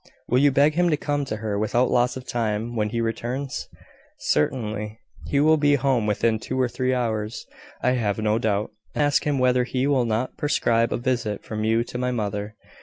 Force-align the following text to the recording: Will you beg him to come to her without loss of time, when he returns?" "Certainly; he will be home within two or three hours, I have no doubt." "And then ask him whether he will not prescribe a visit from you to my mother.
Will 0.27 0.39
you 0.39 0.49
beg 0.51 0.73
him 0.73 0.89
to 0.89 0.97
come 0.97 1.25
to 1.25 1.35
her 1.37 1.59
without 1.59 1.91
loss 1.91 2.17
of 2.17 2.25
time, 2.25 2.75
when 2.75 2.89
he 2.89 2.99
returns?" 3.01 3.69
"Certainly; 4.17 4.97
he 5.27 5.39
will 5.39 5.57
be 5.57 5.75
home 5.75 6.07
within 6.07 6.39
two 6.39 6.59
or 6.59 6.67
three 6.67 6.91
hours, 6.91 7.45
I 7.83 7.91
have 7.91 8.17
no 8.17 8.39
doubt." 8.39 8.71
"And 8.95 9.01
then 9.01 9.03
ask 9.05 9.25
him 9.27 9.37
whether 9.37 9.63
he 9.63 9.85
will 9.85 10.05
not 10.05 10.37
prescribe 10.37 10.91
a 10.91 10.97
visit 10.97 11.43
from 11.43 11.63
you 11.63 11.83
to 11.83 11.99
my 11.99 12.09
mother. 12.09 12.55